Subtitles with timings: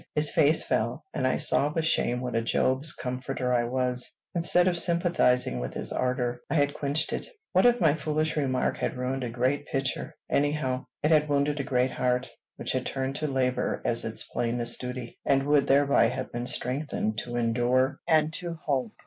[0.15, 4.09] His face fell, and I saw with shame what a Job's comforter I was.
[4.33, 7.27] Instead of sympathizing with his ardor, I had quenched it.
[7.53, 10.15] What if my foolish remark had ruined a great picture!
[10.27, 14.81] Anyhow, it had wounded a great heart, which had turned to labor as its plainest
[14.81, 18.93] duty, and would thereby have been strengthened to endure and to hope.